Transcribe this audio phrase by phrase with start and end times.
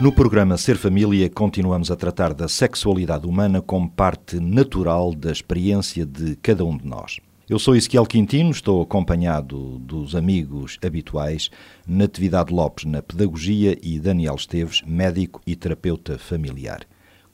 [0.00, 6.06] No programa Ser Família, continuamos a tratar da sexualidade humana como parte natural da experiência
[6.06, 7.20] de cada um de nós.
[7.46, 11.50] Eu sou Ezequiel Quintino, estou acompanhado dos amigos habituais
[11.86, 16.80] Natividade Lopes na Pedagogia e Daniel Esteves, médico e terapeuta familiar.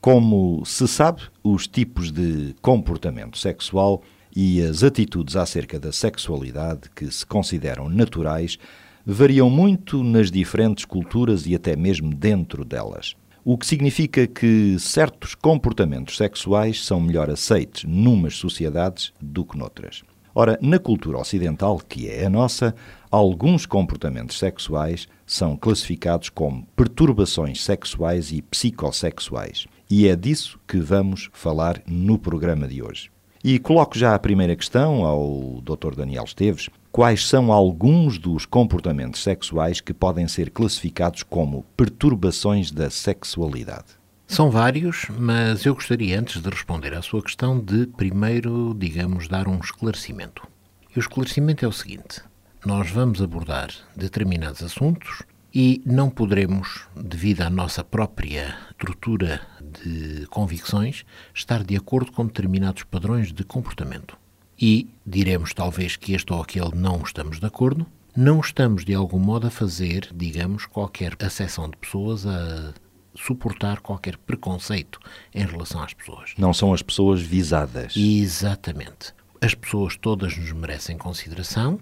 [0.01, 4.03] Como se sabe, os tipos de comportamento sexual
[4.35, 8.59] e as atitudes acerca da sexualidade que se consideram naturais
[9.07, 13.15] variam muito nas diferentes culturas e até mesmo dentro delas.
[13.45, 20.03] O que significa que certos comportamentos sexuais são melhor aceites numas sociedades do que noutras.
[20.35, 22.75] Ora, na cultura ocidental, que é a nossa,
[23.09, 29.67] alguns comportamentos sexuais são classificados como perturbações sexuais e psicossexuais.
[29.89, 33.11] E é disso que vamos falar no programa de hoje.
[33.43, 35.95] E coloco já a primeira questão ao Dr.
[35.95, 36.69] Daniel Esteves.
[36.97, 43.99] Quais são alguns dos comportamentos sexuais que podem ser classificados como perturbações da sexualidade?
[44.27, 49.47] São vários, mas eu gostaria, antes de responder à sua questão, de primeiro, digamos, dar
[49.47, 50.49] um esclarecimento.
[50.91, 52.23] E o esclarecimento é o seguinte:
[52.65, 55.23] nós vamos abordar determinados assuntos
[55.55, 62.85] e não poderemos, devido à nossa própria estrutura de convicções, estar de acordo com determinados
[62.85, 64.17] padrões de comportamento.
[64.59, 67.87] E diremos talvez que este ou aquele não estamos de acordo,
[68.17, 72.73] não estamos de algum modo a fazer, digamos, qualquer acessão de pessoas a
[73.15, 74.99] suportar qualquer preconceito
[75.35, 76.35] em relação às pessoas.
[76.39, 77.95] Não são as pessoas visadas.
[77.97, 79.15] Exatamente.
[79.41, 81.79] As pessoas todas nos merecem consideração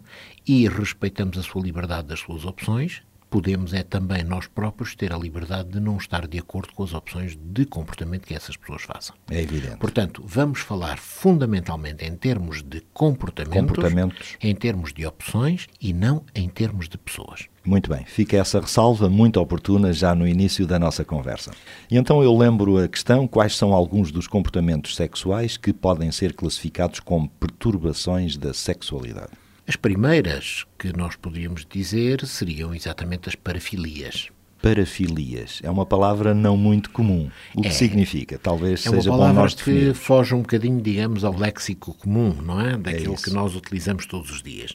[0.46, 3.02] e respeitamos a sua liberdade das suas opções,
[3.34, 6.94] podemos é também nós próprios ter a liberdade de não estar de acordo com as
[6.94, 9.16] opções de comportamento que essas pessoas façam.
[9.28, 9.78] É evidente.
[9.78, 14.36] Portanto, vamos falar fundamentalmente em termos de comportamentos, Comportamentos.
[14.40, 17.48] em termos de opções e não em termos de pessoas.
[17.64, 21.50] Muito bem, fica essa ressalva muito oportuna já no início da nossa conversa.
[21.90, 26.34] E então eu lembro a questão: quais são alguns dos comportamentos sexuais que podem ser
[26.34, 29.32] classificados como perturbações da sexualidade?
[29.66, 34.28] As primeiras que nós poderíamos dizer seriam exatamente as parafilias.
[34.60, 37.30] Parafilias é uma palavra não muito comum.
[37.54, 37.70] O que É.
[37.70, 38.38] significa?
[38.38, 39.98] Talvez É uma seja bom palavra nós que definirmos.
[39.98, 42.76] foge um bocadinho, digamos, ao léxico comum, não é?
[42.76, 43.24] Daquilo isso.
[43.24, 44.74] que nós utilizamos todos os dias.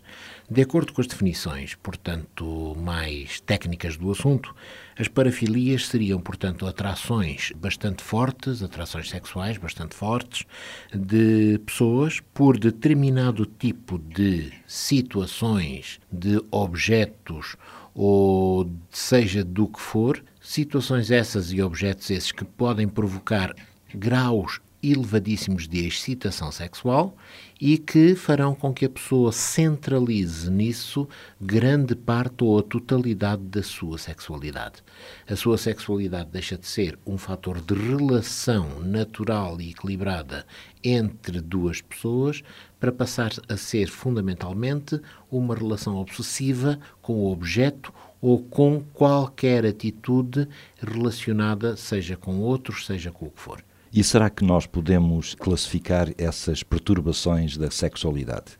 [0.49, 4.55] De acordo com as definições, portanto, mais técnicas do assunto,
[4.99, 10.45] as parafilias seriam, portanto, atrações bastante fortes, atrações sexuais bastante fortes,
[10.93, 17.55] de pessoas por determinado tipo de situações, de objetos
[17.95, 23.55] ou seja do que for, situações essas e objetos esses que podem provocar
[23.95, 27.15] graus elevadíssimos de excitação sexual
[27.59, 31.07] e que farão com que a pessoa centralize nisso
[31.39, 34.83] grande parte ou a totalidade da sua sexualidade.
[35.29, 40.45] A sua sexualidade deixa de ser um fator de relação natural e equilibrada
[40.83, 42.41] entre duas pessoas
[42.79, 50.47] para passar a ser fundamentalmente uma relação obsessiva com o objeto ou com qualquer atitude
[50.77, 53.63] relacionada, seja com outros, seja com o que for.
[53.91, 58.51] E será que nós podemos classificar essas perturbações da sexualidade?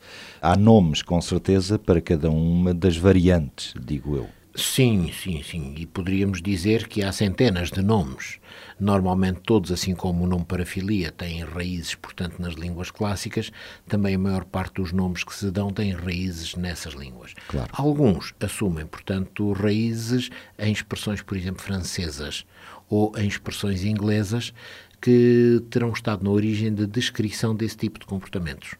[0.41, 4.27] Há nomes, com certeza, para cada uma das variantes, digo eu.
[4.55, 5.75] Sim, sim, sim.
[5.77, 8.39] E poderíamos dizer que há centenas de nomes.
[8.79, 13.51] Normalmente todos, assim como o nome parafilia, têm raízes, portanto, nas línguas clássicas,
[13.87, 17.35] também a maior parte dos nomes que se dão têm raízes nessas línguas.
[17.47, 17.69] Claro.
[17.71, 22.43] Alguns assumem, portanto, raízes em expressões, por exemplo, francesas
[22.89, 24.51] ou em expressões inglesas
[25.01, 28.75] que terão estado na origem da descrição desse tipo de comportamentos.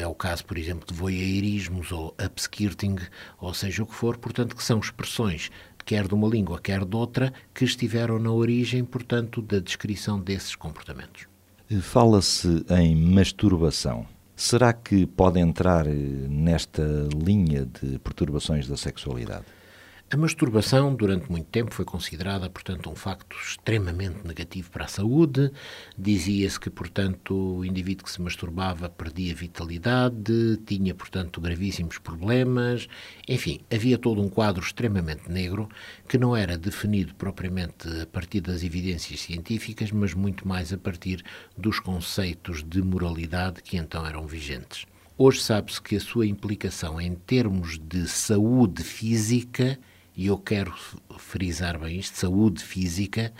[0.00, 2.96] É o caso, por exemplo, de voyeurismos ou upskirting,
[3.40, 5.50] ou seja o que for, portanto, que são expressões,
[5.84, 10.54] quer de uma língua, quer de outra, que estiveram na origem, portanto, da descrição desses
[10.56, 11.26] comportamentos.
[11.80, 14.06] Fala-se em masturbação.
[14.36, 16.82] Será que pode entrar eh, nesta
[17.14, 19.44] linha de perturbações da sexualidade?
[20.14, 25.50] A masturbação, durante muito tempo, foi considerada, portanto, um facto extremamente negativo para a saúde.
[25.98, 32.86] Dizia-se que, portanto, o indivíduo que se masturbava perdia vitalidade, tinha, portanto, gravíssimos problemas.
[33.28, 35.68] Enfim, havia todo um quadro extremamente negro
[36.08, 41.24] que não era definido propriamente a partir das evidências científicas, mas muito mais a partir
[41.58, 44.86] dos conceitos de moralidade que então eram vigentes.
[45.18, 49.76] Hoje sabe-se que a sua implicação em termos de saúde física
[50.16, 50.72] e eu quero
[51.18, 53.32] frisar bem isto, saúde física,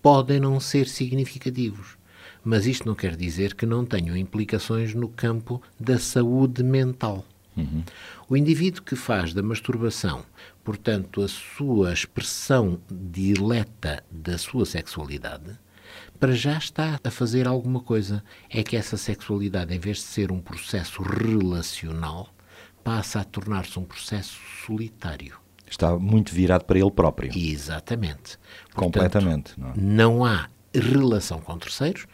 [0.00, 1.96] podem não ser significativos.
[2.44, 7.24] Mas isto não quer dizer que não tenham implicações no campo da saúde mental.
[7.56, 7.84] Uhum.
[8.28, 10.24] O indivíduo que faz da masturbação,
[10.64, 15.56] portanto, a sua expressão dileta da sua sexualidade,
[16.18, 18.24] para já está a fazer alguma coisa.
[18.48, 22.34] É que essa sexualidade, em vez de ser um processo relacional,
[22.82, 25.41] passa a tornar-se um processo solitário
[25.72, 27.30] está muito virado para ele próprio.
[27.36, 28.38] Exatamente.
[28.38, 29.52] Portanto, Completamente.
[29.58, 29.72] Não, é?
[29.76, 32.06] não há relação com terceiros.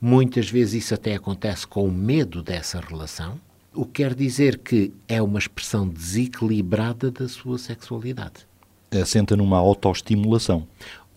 [0.00, 3.40] Muitas vezes isso até acontece com o medo dessa relação,
[3.74, 8.46] o que quer dizer que é uma expressão desequilibrada da sua sexualidade.
[8.90, 10.66] Assenta numa autoestimulação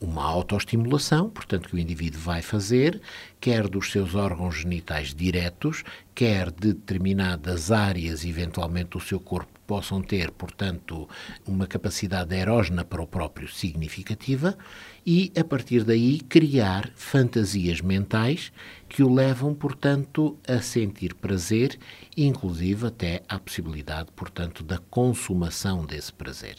[0.02, 3.02] uma autoestimulação, portanto, que o indivíduo vai fazer,
[3.40, 5.84] quer dos seus órgãos genitais diretos,
[6.16, 11.08] quer de determinadas áreas, eventualmente, do seu corpo possam ter, portanto,
[11.46, 14.58] uma capacidade erógena para o próprio significativa
[15.06, 18.52] e, a partir daí, criar fantasias mentais
[18.90, 21.78] que o levam, portanto, a sentir prazer,
[22.18, 26.56] inclusive até à possibilidade, portanto, da consumação desse prazer.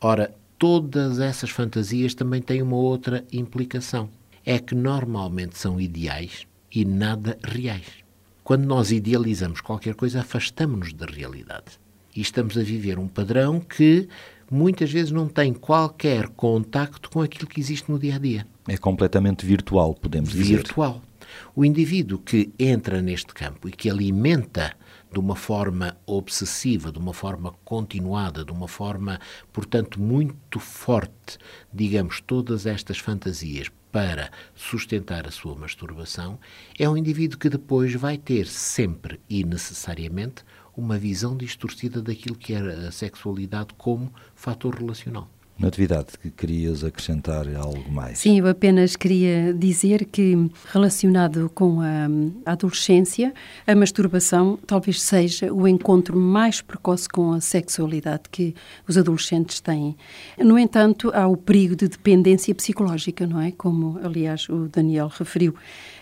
[0.00, 4.08] Ora, todas essas fantasias também têm uma outra implicação.
[4.42, 7.84] É que normalmente são ideais e nada reais.
[8.42, 11.78] Quando nós idealizamos qualquer coisa, afastamos-nos da realidade.
[12.18, 14.08] E estamos a viver um padrão que
[14.50, 18.44] muitas vezes não tem qualquer contacto com aquilo que existe no dia a dia.
[18.66, 20.56] É completamente virtual, podemos dizer.
[20.56, 21.00] Virtual.
[21.54, 24.74] O indivíduo que entra neste campo e que alimenta
[25.12, 29.20] de uma forma obsessiva, de uma forma continuada, de uma forma,
[29.52, 31.38] portanto, muito forte,
[31.72, 36.38] digamos, todas estas fantasias para sustentar a sua masturbação,
[36.76, 40.42] é um indivíduo que depois vai ter sempre e necessariamente
[40.78, 45.28] uma visão distorcida daquilo que era a sexualidade como fator relacional.
[45.58, 48.20] Natividade, que querias acrescentar algo mais?
[48.20, 52.06] Sim, eu apenas queria dizer que, relacionado com a,
[52.52, 53.34] adolescência,
[53.66, 58.54] a masturbação talvez seja o encontro mais precoce com a sexualidade que
[58.86, 59.96] os adolescentes têm.
[60.38, 63.50] No entanto, há o perigo de dependência psicológica, não é?
[63.50, 65.56] Como, aliás, o Daniel referiu,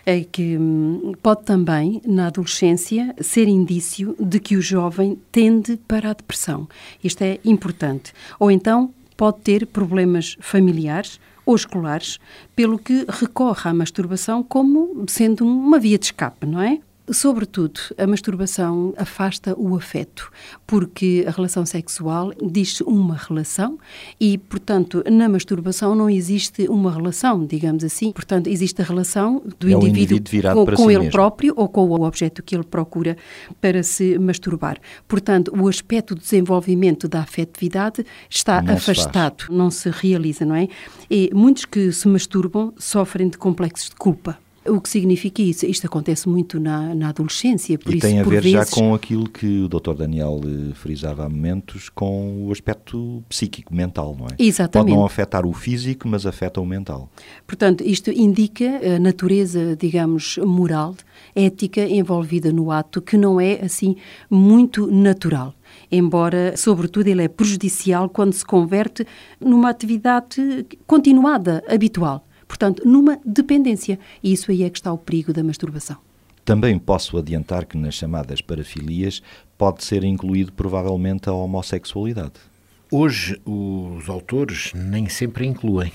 [0.05, 6.11] é que hum, pode também, na adolescência, ser indício de que o jovem tende para
[6.11, 6.69] a depressão.
[7.03, 8.13] Isto é importante.
[8.39, 12.19] Ou então pode ter problemas familiares ou escolares,
[12.55, 16.79] pelo que recorre à masturbação como sendo uma via de escape, não é?
[17.09, 20.29] Sobretudo, a masturbação afasta o afeto,
[20.65, 23.79] porque a relação sexual diz-se uma relação
[24.19, 28.11] e, portanto, na masturbação não existe uma relação, digamos assim.
[28.11, 31.11] Portanto, existe a relação do é indivíduo, indivíduo com, com si ele mesmo.
[31.11, 33.15] próprio ou com o objeto que ele procura
[33.61, 34.77] para se masturbar.
[35.07, 40.67] Portanto, o aspecto do desenvolvimento da afetividade está não afastado, não se realiza, não é?
[41.09, 44.37] E muitos que se masturbam sofrem de complexos de culpa.
[44.69, 45.65] O que significa isso?
[45.65, 48.51] Isto acontece muito na, na adolescência, por e isso, tem a ver vezes...
[48.51, 49.93] já com aquilo que o Dr.
[49.93, 54.35] Daniel eh, frisava há momentos, com o aspecto psíquico, mental, não é?
[54.37, 54.89] Exatamente.
[54.89, 57.09] Pode não afetar o físico, mas afeta o mental.
[57.45, 60.95] Portanto, isto indica a natureza, digamos, moral,
[61.35, 63.95] ética envolvida no ato, que não é, assim,
[64.29, 65.53] muito natural
[65.91, 69.05] embora, sobretudo, ele é prejudicial quando se converte
[69.39, 73.99] numa atividade continuada, habitual portanto, numa dependência.
[74.23, 75.97] E isso aí é que está o perigo da masturbação.
[76.45, 79.21] Também posso adiantar que nas chamadas parafilias
[79.57, 82.33] pode ser incluído provavelmente a homossexualidade.
[82.89, 85.91] Hoje os autores nem sempre incluem.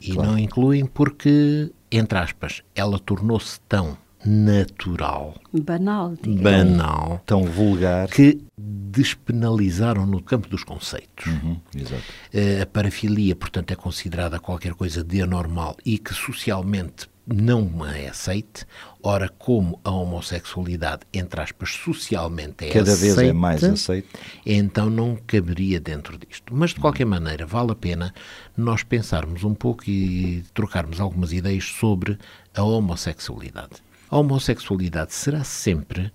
[0.00, 0.30] E claro.
[0.30, 6.42] não incluem porque, entre aspas, ela tornou-se tão natural, banal, digamos.
[6.42, 11.26] banal, tão vulgar que despenalizaram no campo dos conceitos.
[11.26, 12.02] Uhum, exato.
[12.32, 18.08] Eh, a parafilia, portanto, é considerada qualquer coisa de anormal e que socialmente não é
[18.08, 18.64] aceite.
[19.02, 24.08] Ora, como a homossexualidade, entre aspas, socialmente é Cada aceita, vez é mais aceite.
[24.44, 26.54] Então não caberia dentro disto.
[26.54, 28.14] Mas, de qualquer maneira, vale a pena
[28.56, 32.18] nós pensarmos um pouco e trocarmos algumas ideias sobre
[32.54, 33.87] a homossexualidade.
[34.10, 36.12] A homossexualidade será sempre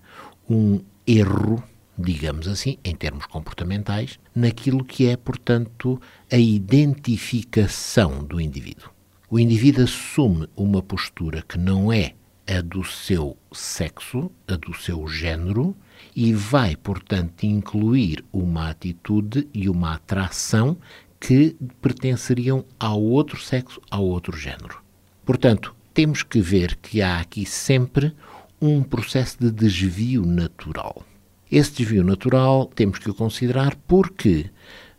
[0.48, 1.62] um erro
[1.98, 8.90] digamos assim, em termos comportamentais, naquilo que é, portanto, a identificação do indivíduo.
[9.30, 12.14] O indivíduo assume uma postura que não é
[12.46, 15.74] a do seu sexo, a do seu género,
[16.14, 20.76] e vai, portanto, incluir uma atitude e uma atração
[21.18, 24.82] que pertenceriam ao outro sexo, ao outro género.
[25.24, 28.12] Portanto, temos que ver que há aqui sempre
[28.60, 31.04] um processo de desvio natural.
[31.50, 34.50] Esse desvio natural temos que o considerar porque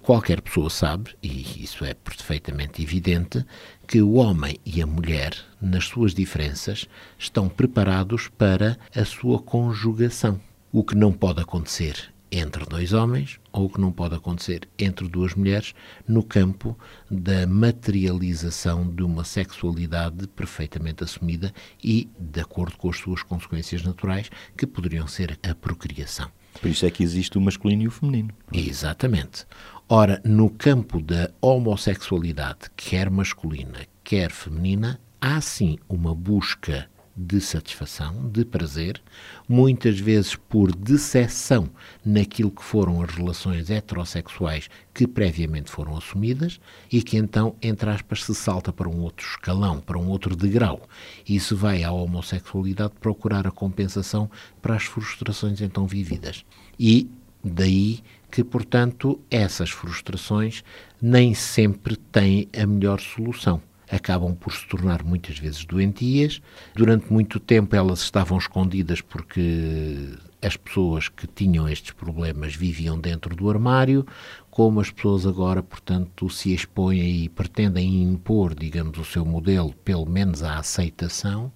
[0.02, 3.46] qualquer pessoa sabe, e isso é perfeitamente evidente,
[3.86, 6.88] que o homem e a mulher, nas suas diferenças,
[7.20, 10.40] estão preparados para a sua conjugação.
[10.72, 15.08] O que não pode acontecer entre dois homens ou o que não pode acontecer entre
[15.08, 15.74] duas mulheres
[16.06, 16.78] no campo
[17.10, 24.30] da materialização de uma sexualidade perfeitamente assumida e de acordo com as suas consequências naturais,
[24.58, 26.30] que poderiam ser a procriação.
[26.60, 28.34] Por isso é que existe o masculino e o feminino.
[28.52, 29.46] Exatamente.
[29.88, 38.30] Ora, no campo da homossexualidade, quer masculina, quer feminina, há sim uma busca de satisfação,
[38.30, 39.02] de prazer,
[39.48, 41.70] muitas vezes por decepção
[42.04, 46.60] naquilo que foram as relações heterossexuais que previamente foram assumidas
[46.92, 50.90] e que então, entre aspas, se salta para um outro escalão, para um outro degrau.
[51.40, 54.30] Se vai à homossexualidade procurar a compensação
[54.62, 56.44] para as frustrações então vividas.
[56.78, 57.10] E
[57.42, 60.64] daí que, portanto, essas frustrações
[61.02, 66.42] nem sempre têm a melhor solução acabam por se tornar muitas vezes doentias.
[66.74, 73.36] Durante muito tempo elas estavam escondidas porque as pessoas que tinham estes problemas viviam dentro
[73.36, 74.06] do armário,
[74.52, 80.06] como as pessoas agora, portanto, se expõem e pretendem impor, digamos, o seu modelo, pelo
[80.06, 81.52] menos a aceitação,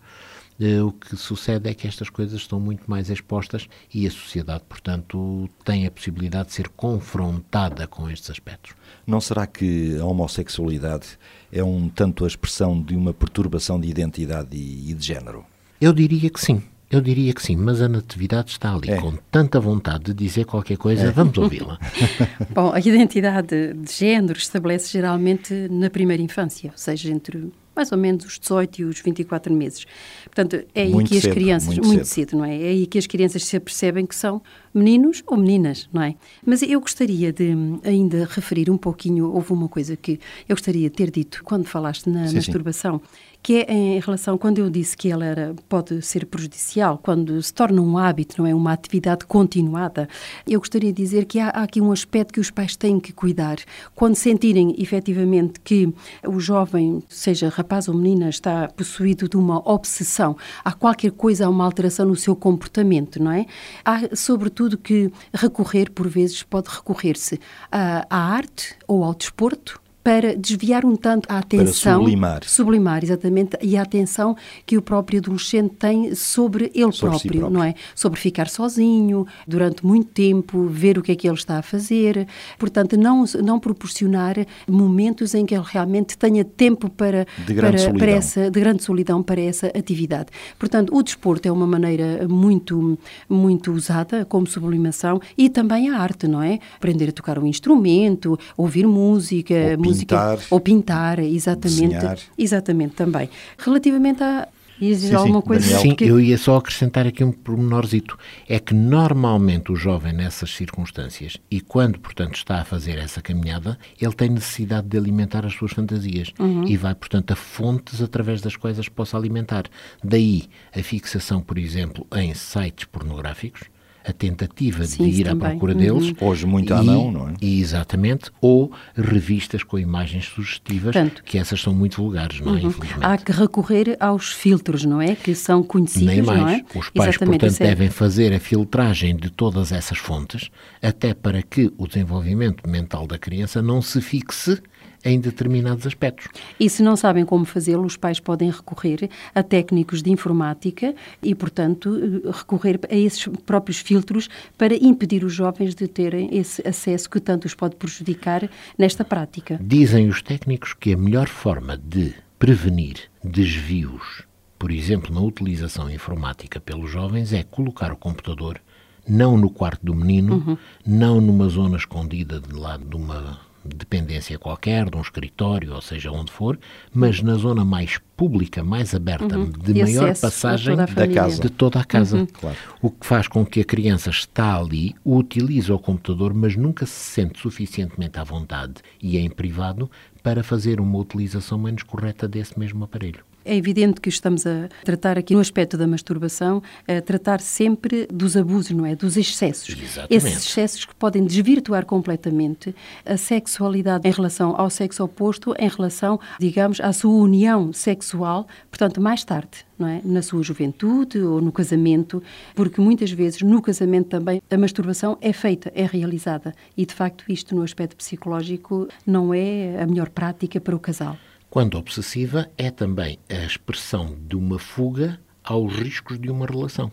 [0.85, 5.49] o que sucede é que estas coisas estão muito mais expostas e a sociedade, portanto,
[5.63, 8.73] tem a possibilidade de ser confrontada com estes aspectos.
[9.07, 11.17] Não será que a homossexualidade
[11.51, 15.45] é um tanto a expressão de uma perturbação de identidade e, de género?
[15.79, 16.61] Eu diria que sim.
[16.91, 18.97] Eu diria que sim, mas a Natividade está ali é.
[18.97, 21.11] com tanta vontade de dizer qualquer coisa, é.
[21.11, 21.77] vamos ouvi-la.
[22.49, 27.97] Bom, a identidade de género estabelece geralmente na primeira infância, ou seja, entre mais ou
[27.97, 29.85] menos os 18 e os 24 meses.
[30.25, 32.29] Portanto, é aí muito que as cedo, crianças, muito, muito cedo.
[32.29, 32.37] cedo.
[32.37, 32.55] não é?
[32.55, 34.41] É aí que as crianças se percebem que são
[34.73, 36.15] meninos ou meninas, não é?
[36.45, 40.95] Mas eu gostaria de ainda referir um pouquinho, houve uma coisa que eu gostaria de
[40.95, 44.97] ter dito quando falaste na sim, masturbação, sim que é em relação, quando eu disse
[44.97, 49.25] que ela era, pode ser prejudicial, quando se torna um hábito, não é uma atividade
[49.25, 50.09] continuada,
[50.45, 53.13] eu gostaria de dizer que há, há aqui um aspecto que os pais têm que
[53.13, 53.57] cuidar.
[53.95, 55.91] Quando sentirem efetivamente que
[56.27, 61.49] o jovem, seja rapaz ou menina, está possuído de uma obsessão, há qualquer coisa, há
[61.49, 63.45] uma alteração no seu comportamento, não é?
[63.85, 67.39] Há, sobretudo, que recorrer, por vezes, pode recorrer-se
[67.71, 71.93] à, à arte ou ao desporto, para desviar um tanto a atenção.
[71.93, 72.43] Para sublimar.
[72.43, 77.27] Sublimar, exatamente, e a atenção que o próprio adolescente tem sobre ele sobre próprio, si
[77.27, 77.75] próprio, não é?
[77.93, 82.27] Sobre ficar sozinho durante muito tempo, ver o que é que ele está a fazer.
[82.57, 84.35] Portanto, não, não proporcionar
[84.67, 88.83] momentos em que ele realmente tenha tempo para, de grande, para, para essa, de grande
[88.83, 90.27] solidão para essa atividade.
[90.57, 96.27] Portanto, o desporto é uma maneira muito, muito usada como sublimação e também a arte,
[96.27, 96.59] não é?
[96.77, 102.19] Aprender a tocar um instrumento, ouvir música, música pintar, ou pintar, exatamente, desenhar.
[102.37, 103.29] exatamente também.
[103.57, 104.47] Relativamente a
[104.81, 105.75] Ias alguma coisa?
[105.75, 105.81] Daniel.
[105.81, 108.17] Sim, eu ia só acrescentar aqui um pormenorzito.
[108.47, 113.77] É que normalmente o jovem nessas circunstâncias e quando, portanto, está a fazer essa caminhada,
[113.99, 116.65] ele tem necessidade de alimentar as suas fantasias uhum.
[116.65, 119.65] e vai, portanto, a fontes através das quais as possa alimentar.
[120.01, 123.63] Daí a fixação, por exemplo, em sites pornográficos,
[124.05, 125.47] a tentativa Sim, de ir também.
[125.47, 126.09] à procura deles.
[126.09, 126.27] Uhum.
[126.27, 127.33] Hoje muito à mão, não é?
[127.41, 128.31] Exatamente.
[128.41, 131.23] Ou revistas com imagens sugestivas, Tanto.
[131.23, 132.61] que essas são muito vulgares, não é?
[132.61, 132.67] Uhum.
[132.69, 133.05] Infelizmente.
[133.05, 135.15] Há que recorrer aos filtros, não é?
[135.15, 136.39] Que são conhecidos, Nem mais.
[136.39, 136.63] não é?
[136.75, 140.49] Os pais, Exatamente, portanto, é devem fazer a filtragem de todas essas fontes,
[140.81, 144.61] até para que o desenvolvimento mental da criança não se fixe
[145.03, 146.27] em determinados aspectos.
[146.59, 151.33] E se não sabem como fazê-lo, os pais podem recorrer a técnicos de informática e,
[151.33, 157.09] portanto, eh, recorrer a esses próprios filtros para impedir os jovens de terem esse acesso
[157.09, 159.59] que tanto os pode prejudicar nesta prática.
[159.61, 164.23] Dizem os técnicos que a melhor forma de prevenir desvios,
[164.57, 168.59] por exemplo, na utilização informática pelos jovens, é colocar o computador
[169.07, 170.57] não no quarto do menino, uhum.
[170.85, 176.11] não numa zona escondida de lado de uma dependência qualquer, de um escritório, ou seja,
[176.11, 176.57] onde for,
[176.93, 179.49] mas na zona mais pública, mais aberta, Uhum.
[179.49, 181.41] de De maior passagem toda a casa.
[181.41, 182.17] de toda a casa.
[182.17, 182.25] Uhum.
[182.25, 182.57] Claro.
[182.81, 186.93] O que faz com que a criança está ali, utiliza o computador, mas nunca se
[187.13, 189.89] sente suficientemente à vontade e em privado
[190.23, 193.23] para fazer uma utilização menos correta desse mesmo aparelho.
[193.45, 198.35] É evidente que estamos a tratar aqui no aspecto da masturbação, a tratar sempre dos
[198.35, 198.95] abusos, não é?
[198.95, 199.69] Dos excessos.
[199.69, 200.13] Exatamente.
[200.13, 206.19] Esses excessos que podem desvirtuar completamente a sexualidade em relação ao sexo oposto, em relação,
[206.39, 210.01] digamos, à sua união sexual, portanto, mais tarde, não é?
[210.03, 212.21] Na sua juventude ou no casamento,
[212.53, 216.53] porque muitas vezes no casamento também a masturbação é feita, é realizada.
[216.75, 221.17] E de facto, isto no aspecto psicológico não é a melhor prática para o casal.
[221.49, 226.91] Quando obsessiva, é também a expressão de uma fuga aos riscos de uma relação.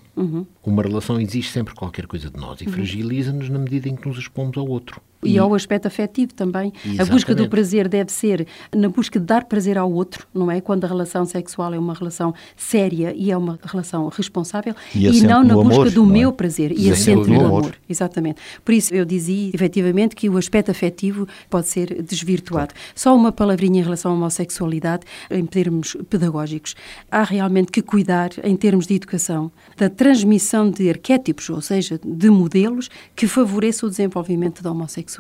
[0.65, 4.17] Uma relação exige sempre qualquer coisa de nós e fragiliza-nos na medida em que nos
[4.19, 5.01] expomos ao outro.
[5.27, 6.73] E ao aspecto afetivo também.
[6.99, 7.49] A busca do Exatamente.
[7.49, 10.61] prazer deve ser na busca de dar prazer ao outro, não é?
[10.61, 15.27] Quando a relação sexual é uma relação séria e é uma relação responsável E assente
[15.27, 16.13] não na busca amor, do não é?
[16.13, 17.39] meu prazer e assente dúvida.
[17.39, 17.61] no amor.
[17.63, 17.75] amor.
[17.89, 18.41] Exatamente.
[18.65, 22.75] Por isso eu dizia, efetivamente, que o aspecto afetivo pode ser desvirtuado.
[22.95, 26.75] Só uma palavrinha em relação à homossexualidade, em termos pedagógicos.
[27.11, 32.31] Há realmente que cuidar, em termos de educação, da transmissão de arquétipos, ou seja, de
[32.31, 35.16] modelos que favoreçam o desenvolvimento da homossexualidade.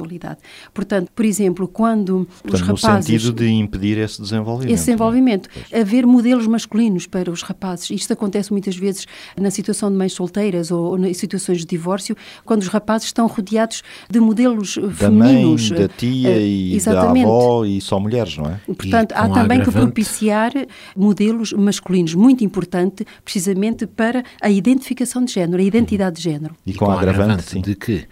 [0.74, 3.06] Portanto, por exemplo, quando os Portanto, no rapazes...
[3.06, 4.72] sentido de impedir esse desenvolvimento.
[4.74, 5.48] Esse desenvolvimento.
[5.72, 7.90] Haver modelos masculinos para os rapazes.
[7.90, 9.06] Isto acontece muitas vezes
[9.40, 13.82] na situação de mães solteiras ou em situações de divórcio, quando os rapazes estão rodeados
[14.10, 15.70] de modelos eh, Da mãe, femininos.
[15.70, 17.24] da tia Eh, e da exatamente.
[17.26, 18.60] avó e só mulheres, não é?
[18.66, 20.52] Portanto, E há com também que agravante- propiciar
[20.96, 26.54] modelos masculinos, muito importante, precisamente para a identificação de género, a identidade de género.
[26.66, 27.60] E, com, a agravante, sim.
[27.60, 28.06] de que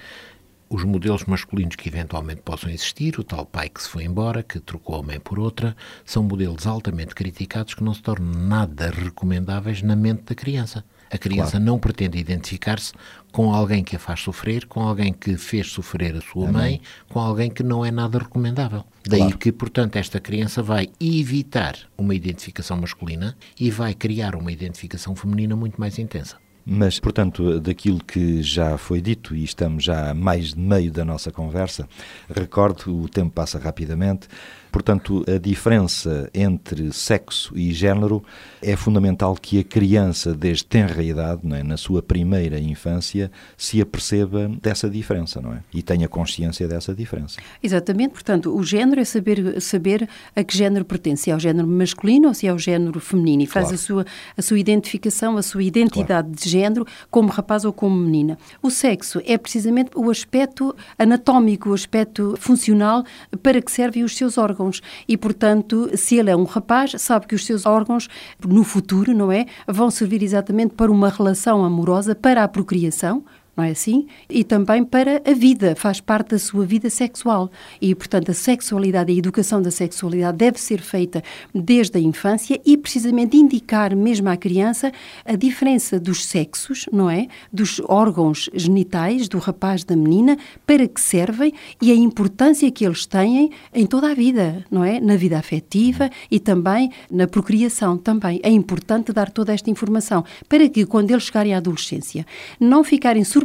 [0.69, 4.59] os modelos masculinos que eventualmente possam existir, o tal pai que se foi embora, que
[4.59, 9.83] trocou a mãe por outra, são modelos altamente criticados que não se tornam nada recomendáveis
[9.83, 10.85] na mente da criança.
[11.11, 12.93] A criança não pretende identificar-se
[13.31, 17.21] com alguém que a faz sofrer, com alguém que fez sofrer a sua mãe, com
[17.21, 18.85] alguém que não é nada recomendável.
[19.07, 19.39] Daí Claro.
[19.39, 25.55] que, portanto, esta criança vai evitar uma identificação masculina e vai criar uma identificação feminina
[25.55, 26.37] muito mais intensa.
[26.67, 31.05] Mas, portanto, daquilo que já foi dito, e estamos já a mais de meio da
[31.05, 31.87] nossa conversa,
[32.29, 34.29] recordo, o tempo passa rapidamente,
[34.75, 38.25] portanto, a diferença entre sexo e género
[38.61, 44.51] é fundamental que a criança, desde tenra idade, é, na sua primeira infância, se aperceba
[44.61, 45.61] dessa diferença, não é?
[45.73, 47.39] E tenha consciência dessa diferença.
[47.63, 51.69] Exatamente, portanto, o género é saber, saber a que género pertence, se é ao género
[51.69, 53.77] masculino ou se é ao género feminino, e faz Claro.
[53.77, 54.07] a, sua,
[54.37, 58.37] a sua identificação, a sua identidade de género, como rapaz ou como menina.
[58.61, 63.05] O sexo é precisamente o aspecto anatómico, o aspecto funcional
[63.41, 64.64] para que servem os seus órgãos.
[65.09, 68.09] E, portanto, se ele é um rapaz, sabe que os seus órgãos,
[68.47, 69.47] no futuro, não é?
[69.67, 73.25] Vão servir exatamente para uma relação amorosa, para a procriação,
[73.57, 74.07] não é assim?
[74.29, 77.51] E também para a vida, faz parte da sua vida sexual.
[77.81, 81.23] E, portanto, a sexualidade, a educação da sexualidade deve ser feita
[81.55, 84.93] desde a infância e precisamente indicar mesmo à criança
[85.25, 87.29] a diferença dos sexos, não é?
[87.53, 90.37] Dos órgãos genitais do rapaz da menina,
[90.67, 95.01] para que servem e a importância que eles têm em toda a vida, não é?
[95.01, 98.41] Na vida afetiva e também na procriação também.
[98.43, 102.27] É importante dar toda esta informação para que quando eles chegarem à adolescência
[102.59, 103.44] não ficarem surpreendidos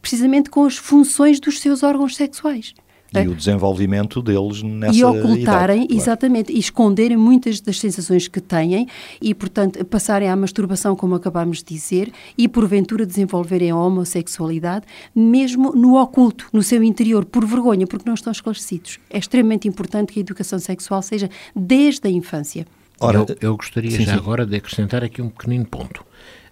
[0.00, 2.74] precisamente com as funções dos seus órgãos sexuais.
[3.22, 6.02] E o desenvolvimento deles nessa e ocultarem, idade, claro.
[6.02, 8.88] exatamente, e esconderem muitas das sensações que têm
[9.20, 15.72] e, portanto, passarem à masturbação, como acabámos de dizer, e porventura desenvolverem a homossexualidade, mesmo
[15.72, 18.98] no oculto, no seu interior, por vergonha, porque não estão esclarecidos.
[19.08, 22.66] É extremamente importante que a educação sexual seja desde a infância.
[23.00, 24.18] Ora, eu, eu gostaria sim, já sim.
[24.18, 26.04] agora de acrescentar aqui um pequenino ponto.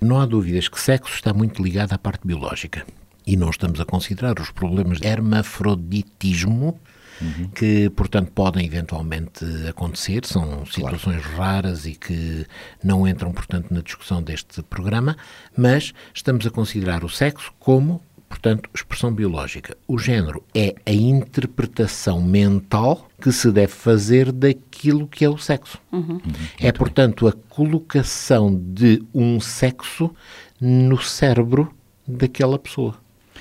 [0.03, 2.85] Não há dúvidas que sexo está muito ligado à parte biológica.
[3.25, 6.81] E não estamos a considerar os problemas de hermafroditismo,
[7.55, 12.45] que, portanto, podem eventualmente acontecer, são situações raras e que
[12.83, 15.17] não entram, portanto, na discussão deste programa,
[15.57, 19.77] mas estamos a considerar o sexo como, portanto, expressão biológica.
[19.87, 25.79] O género é a interpretação mental que se deve fazer daquilo que é o sexo.
[26.59, 30.11] É, portanto, a colocação de um sexo
[30.59, 31.75] no cérebro
[32.09, 32.95] daquela pessoa.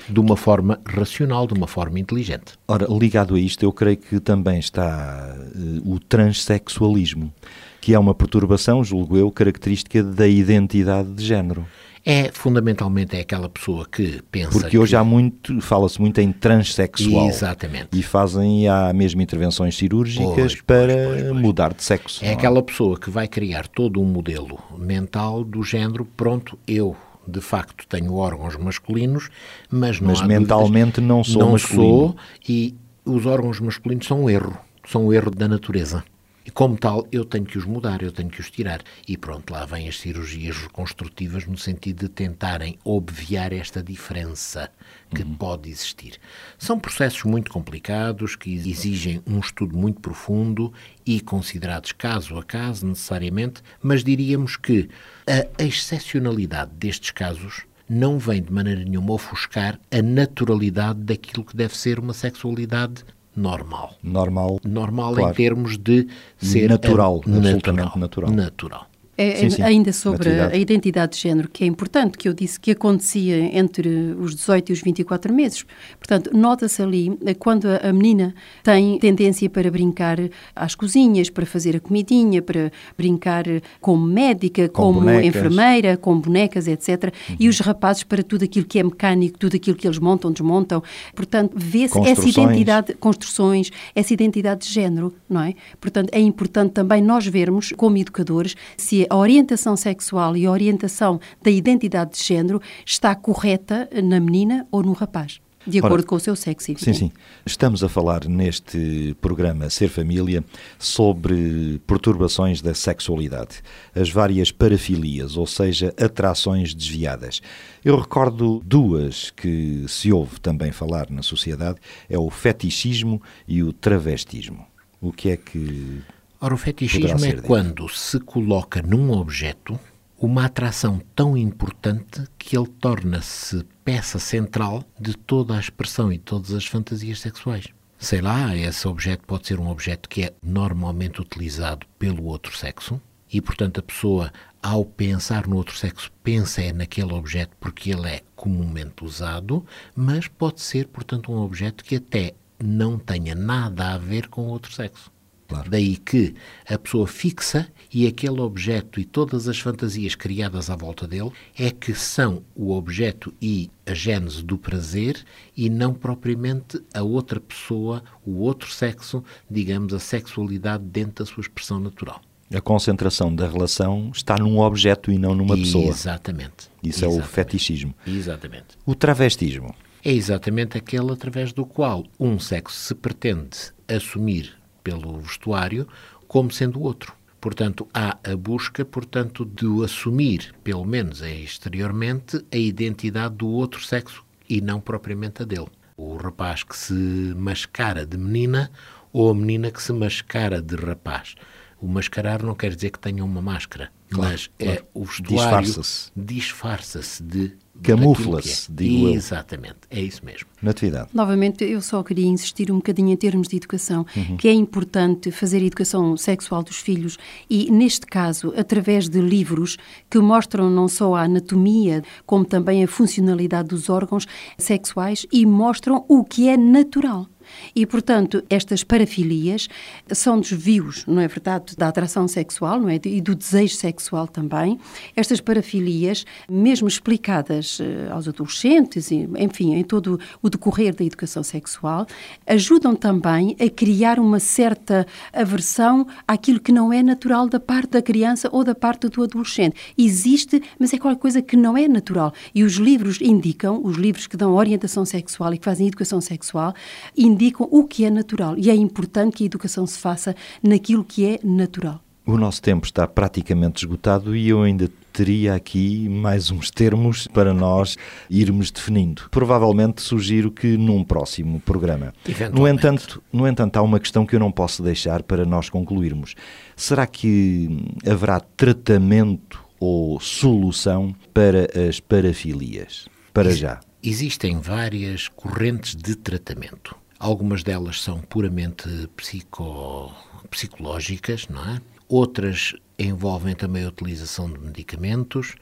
[0.08, 2.54] de uma forma racional, de uma forma inteligente.
[2.66, 7.32] Ora, ligado a isto, eu creio que também está uh, o transexualismo,
[7.80, 11.64] que é uma perturbação, julgo eu, característica da identidade de género.
[12.04, 14.96] É, fundamentalmente, é aquela pessoa que pensa Porque hoje que...
[14.96, 17.28] há muito, fala-se muito em transexual.
[17.28, 17.88] Exatamente.
[17.92, 21.40] E fazem há mesmo intervenções cirúrgicas Pois, para pois, pois.
[21.40, 22.24] mudar de sexo.
[22.24, 26.96] É não aquela pessoa que vai criar todo um modelo mental do género, pronto, eu
[27.26, 29.28] de facto tenho órgãos masculinos,
[29.70, 31.88] mas não Mas mentalmente dúvidas, não sou não masculino.
[31.88, 32.16] sou
[32.48, 36.02] e os órgãos masculinos são um erro, são um erro da natureza.
[36.44, 38.82] E como tal, eu tenho que os mudar, eu tenho que os tirar.
[39.06, 44.70] E pronto, lá vêm as cirurgias reconstrutivas no sentido de tentarem obviar esta diferença
[45.14, 46.18] que pode existir.
[46.58, 50.72] São processos muito complicados que exigem um estudo muito profundo
[51.06, 54.88] e considerados caso a caso, necessariamente, mas diríamos que
[55.26, 61.76] a excepcionalidade destes casos não vem de maneira nenhuma ofuscar a naturalidade daquilo que deve
[61.76, 63.96] ser uma sexualidade normal.
[64.02, 64.60] Normal.
[64.64, 65.30] Normal Claro.
[65.32, 68.30] em termos de ser Natural, a- absolutamente natural.
[68.32, 68.86] Natural.
[69.16, 69.62] É, Sim, sim.
[69.62, 73.86] Ainda sobre a identidade de género, que é importante, que eu disse que acontecia entre
[74.18, 75.66] os 18 e os 24 meses.
[75.98, 80.18] Portanto, nota-se ali eh, quando a menina tem tendência para brincar
[80.56, 83.44] às cozinhas, para fazer a comidinha, para brincar
[83.82, 85.26] como médica, Com como bonecas.
[85.26, 87.12] enfermeira, com bonecas, etc.
[87.38, 90.82] E os rapazes para tudo aquilo que é mecânico, tudo aquilo que eles montam, desmontam.
[91.14, 95.54] Portanto, vê-se essa identidade, construções, essa identidade de género, não é?
[95.78, 101.20] Portanto, é importante também nós vermos, como educadores, se a orientação sexual e a orientação
[101.42, 106.16] da identidade de género está correta na menina ou no rapaz, de Ora, acordo com
[106.16, 106.66] o seu sexo.
[106.66, 106.98] Sim, evidente.
[106.98, 107.12] sim.
[107.46, 110.44] Estamos a falar neste programa Ser Família
[110.78, 113.62] sobre perturbações da sexualidade,
[113.94, 117.40] as várias parafilias, ou seja, atrações desviadas.
[117.84, 123.72] Eu recordo duas que se ouve também falar na sociedade, é o fetichismo e o
[123.72, 124.66] travestismo.
[125.00, 126.02] O que é que
[126.44, 129.78] Ora, o fetichismo é quando se coloca num objeto
[130.18, 136.52] uma atração tão importante que ele torna-se peça central de toda a expressão e todas
[136.52, 137.68] as fantasias sexuais.
[137.96, 143.00] Sei lá, esse objeto pode ser um objeto que é normalmente utilizado pelo outro sexo
[143.32, 148.08] e, portanto, a pessoa, ao pensar no outro sexo, pensa é naquele objeto porque ele
[148.08, 153.98] é comumente usado, mas pode ser, portanto, um objeto que até não tenha nada a
[153.98, 155.08] ver com o outro sexo.
[155.52, 155.70] Claro.
[155.70, 156.34] Daí que
[156.68, 161.70] a pessoa fixa e aquele objeto e todas as fantasias criadas à volta dele é
[161.70, 165.22] que são o objeto e a gênese do prazer
[165.56, 171.42] e não propriamente a outra pessoa, o outro sexo, digamos, a sexualidade dentro da sua
[171.42, 172.20] expressão natural.
[172.54, 175.86] a concentração da relação está num objeto e não numa pessoa?
[175.88, 176.70] Exatamente.
[176.82, 177.34] Isso é o Exatamente.
[177.34, 177.94] fetichismo.
[178.06, 178.66] Exatamente.
[178.84, 179.74] O travestismo.
[180.04, 185.86] É exatamente aquele através do qual um sexo se pretende assumir pelo vestuário
[186.26, 187.14] como sendo o outro.
[187.40, 194.24] Portanto, há a busca, portanto, de assumir, pelo menos exteriormente, a identidade do outro sexo
[194.48, 195.68] e não propriamente a dele.
[195.96, 198.70] O rapaz que se mascara de menina
[199.12, 201.34] ou a menina que se mascara de rapaz.
[201.82, 204.84] O mascarar não quer dizer que tenha uma máscara, mas é claro.
[204.94, 206.10] o vestuário Disfarça-se.
[206.16, 208.74] disfarça-se de Camufla-se, é.
[208.74, 209.14] digo eu.
[209.14, 210.46] Exatamente, é isso mesmo.
[210.62, 211.08] Natividade.
[211.12, 214.36] Novamente, eu só queria insistir um bocadinho em termos de educação, Uhum.
[214.36, 217.18] que é importante fazer a educação sexual dos filhos
[217.50, 219.76] e, neste caso, através de livros
[220.08, 226.04] que mostram não só a anatomia, como também a funcionalidade dos órgãos sexuais e mostram
[226.08, 227.26] o que é natural.
[227.74, 229.68] E, portanto, estas parafilias
[230.12, 233.00] são desvios, não é verdade, da atração sexual não é?
[233.04, 234.78] e do desejo sexual também.
[235.16, 242.06] Estas parafilias, mesmo explicadas eh, aos adolescentes, enfim, em todo o decorrer da educação sexual,
[242.46, 248.02] ajudam também a criar uma certa aversão àquilo que não é natural da parte da
[248.02, 249.76] criança ou da parte do adolescente.
[249.96, 252.32] Existe, mas é qualquer coisa que não é natural.
[252.54, 256.74] E os livros indicam, os livros que dão orientação sexual e que fazem educação sexual,
[257.16, 258.54] indicam o que é natural.
[258.56, 262.00] E é importante que a educação se faça naquilo que é natural.
[262.24, 267.52] O nosso tempo está praticamente esgotado e eu ainda teria aqui mais uns termos para
[267.52, 267.96] nós
[268.30, 269.22] irmos definindo.
[269.28, 272.14] Provavelmente sugiro que num próximo programa.
[272.52, 276.36] No entanto, no entanto, há uma questão que eu não posso deixar para nós concluirmos.
[276.76, 277.68] Será que
[278.08, 283.08] haverá tratamento ou solução para as parafilias?
[283.34, 283.80] Para já.
[284.00, 287.01] Existem várias correntes de tratamento.
[287.22, 290.12] Algumas delas são puramente psico,
[290.50, 291.80] psicológicas, não é?
[292.08, 295.54] Outras envolvem também a utilização de medicamentos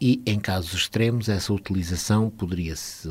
[0.00, 3.08] e, em casos extremos, essa utilização poderia-se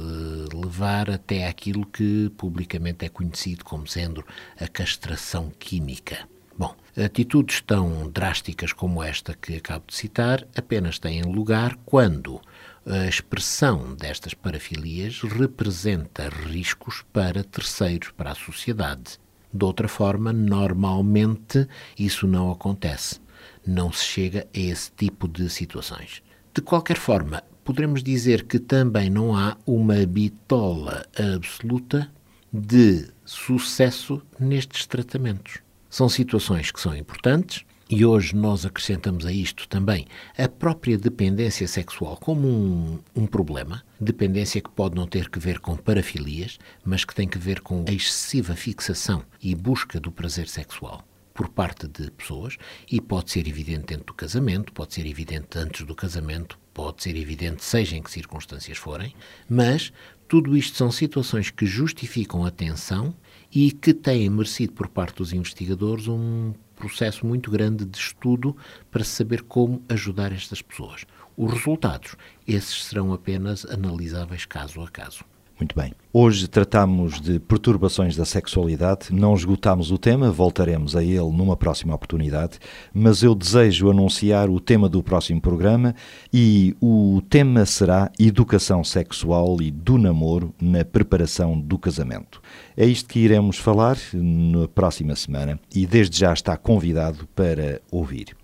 [0.53, 4.25] levar até aquilo que publicamente é conhecido como sendo
[4.59, 6.27] a castração química.
[6.57, 12.41] Bom, atitudes tão drásticas como esta que acabo de citar apenas têm lugar quando
[12.85, 19.19] a expressão destas parafilias representa riscos para terceiros, para a sociedade.
[19.51, 21.67] De outra forma, normalmente
[21.97, 23.19] isso não acontece.
[23.65, 26.21] Não se chega a esse tipo de situações.
[26.53, 32.11] De qualquer forma, poderemos dizer que também não há uma bitola absoluta
[32.53, 35.57] de sucesso nestes tratamentos.
[35.89, 41.67] São situações que são importantes e hoje nós acrescentamos a isto também a própria dependência
[41.67, 47.05] sexual como um, um, problema, dependência que pode não ter que ver com parafilias, mas
[47.05, 51.87] que tem que ver com a excessiva fixação e busca do prazer sexual por parte
[51.87, 52.57] de pessoas
[52.89, 57.15] e pode ser evidente dentro do casamento, pode ser evidente antes do casamento, pode ser
[57.15, 59.13] evidente seja em que circunstâncias forem,
[59.47, 59.91] mas
[60.27, 63.13] tudo isto são situações que justificam a tensão
[63.55, 68.55] e que têm merecido por parte dos investigadores um processo muito grande de estudo
[68.91, 71.05] para saber como ajudar estas pessoas.
[71.37, 72.15] Os resultados,
[72.45, 75.23] esses serão apenas analisáveis caso a caso.
[75.57, 75.93] Muito bem.
[76.11, 79.07] Hoje tratamos de perturbações da sexualidade.
[79.11, 82.59] Não esgotamos o tema, voltaremos a ele numa próxima oportunidade,
[82.93, 85.95] mas eu desejo anunciar o tema do próximo programa
[86.33, 92.41] e o tema será educação sexual e do namoro na preparação do casamento.
[92.75, 98.35] É isto que iremos falar na próxima semana e desde já está convidado para ouvir.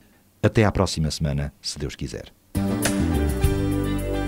[0.41, 2.31] Até à próxima semana, se Deus quiser.